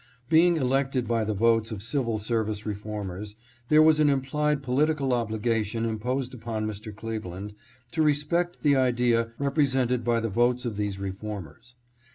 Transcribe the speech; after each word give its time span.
Being 0.29 0.57
elected 0.57 1.07
by 1.07 1.23
the 1.23 1.35
votes 1.35 1.71
of 1.71 1.83
civil 1.83 2.17
service 2.17 2.65
reformers, 2.65 3.35
there 3.69 3.83
was 3.83 3.99
an 3.99 4.09
implied 4.09 4.63
political 4.63 5.09
obliga 5.09 5.63
tion 5.63 5.85
imposed 5.85 6.33
upon 6.33 6.65
Mr. 6.65 6.91
Cleveland 6.95 7.53
to 7.91 8.01
respect 8.01 8.63
the 8.63 8.75
idea 8.75 9.29
represented 9.37 10.03
by 10.03 10.19
the 10.19 10.27
votes 10.29 10.65
of 10.65 10.75
these 10.75 10.97
reformers. 10.99 11.75